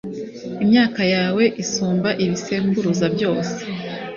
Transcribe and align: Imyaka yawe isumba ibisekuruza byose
Imyaka 0.63 1.01
yawe 1.15 1.43
isumba 1.63 2.09
ibisekuruza 2.23 3.05
byose 3.15 3.57